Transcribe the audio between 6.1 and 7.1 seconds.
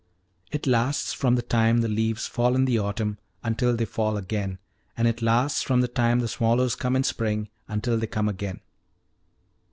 the swallows come in